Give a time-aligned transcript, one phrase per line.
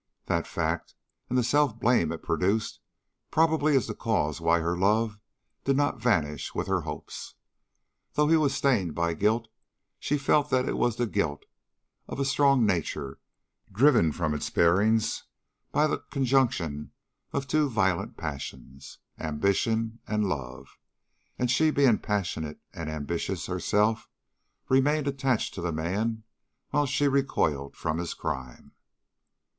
[0.25, 0.95] That fact,
[1.29, 2.79] and the self blame it produced,
[3.29, 5.19] probably is the cause why her love
[5.63, 7.35] did not vanish with her hopes.
[8.13, 9.47] Though he was stained by guilt,
[9.99, 11.45] she felt that it was the guilt
[12.07, 13.19] of a strong nature
[13.71, 15.25] driven from its bearings
[15.71, 16.93] by the conjunction
[17.31, 20.79] of two violent passions, ambition and love;
[21.37, 24.09] and she being passionate and ambitious herself,
[24.67, 26.23] remained attached to the man
[26.71, 28.71] while she recoiled from his crime.